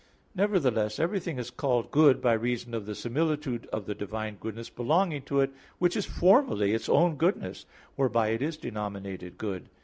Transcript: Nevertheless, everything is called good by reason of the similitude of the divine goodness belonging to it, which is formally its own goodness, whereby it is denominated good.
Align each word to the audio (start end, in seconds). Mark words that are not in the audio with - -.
Nevertheless, 0.33 0.97
everything 0.97 1.37
is 1.37 1.51
called 1.51 1.91
good 1.91 2.23
by 2.23 2.33
reason 2.33 2.73
of 2.73 2.87
the 2.87 2.95
similitude 2.95 3.67
of 3.67 3.85
the 3.85 3.93
divine 3.93 4.37
goodness 4.39 4.67
belonging 4.67 5.21
to 5.25 5.41
it, 5.41 5.51
which 5.77 5.95
is 5.95 6.07
formally 6.07 6.73
its 6.73 6.89
own 6.89 7.17
goodness, 7.17 7.67
whereby 7.97 8.29
it 8.29 8.41
is 8.41 8.57
denominated 8.57 9.37
good. 9.37 9.69